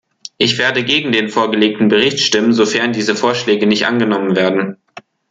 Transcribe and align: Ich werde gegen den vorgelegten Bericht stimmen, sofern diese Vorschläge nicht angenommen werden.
Ich 0.39 0.57
werde 0.57 0.83
gegen 0.83 1.11
den 1.11 1.29
vorgelegten 1.29 1.87
Bericht 1.87 2.21
stimmen, 2.21 2.53
sofern 2.53 2.91
diese 2.91 3.15
Vorschläge 3.15 3.67
nicht 3.67 3.85
angenommen 3.85 4.35
werden. 4.35 4.77